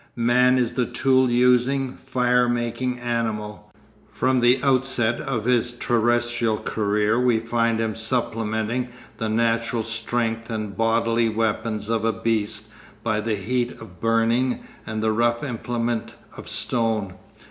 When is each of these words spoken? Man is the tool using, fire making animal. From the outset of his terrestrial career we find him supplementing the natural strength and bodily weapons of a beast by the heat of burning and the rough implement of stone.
Man 0.15 0.57
is 0.57 0.73
the 0.73 0.87
tool 0.87 1.29
using, 1.29 1.93
fire 1.95 2.49
making 2.49 2.97
animal. 2.97 3.71
From 4.11 4.39
the 4.39 4.59
outset 4.63 5.21
of 5.21 5.45
his 5.45 5.73
terrestrial 5.73 6.57
career 6.57 7.19
we 7.19 7.39
find 7.39 7.79
him 7.79 7.93
supplementing 7.93 8.87
the 9.19 9.29
natural 9.29 9.83
strength 9.83 10.49
and 10.49 10.75
bodily 10.75 11.29
weapons 11.29 11.87
of 11.87 12.03
a 12.03 12.11
beast 12.13 12.71
by 13.03 13.21
the 13.21 13.35
heat 13.35 13.73
of 13.79 14.01
burning 14.01 14.63
and 14.87 15.03
the 15.03 15.11
rough 15.11 15.43
implement 15.43 16.15
of 16.35 16.49
stone. 16.49 17.13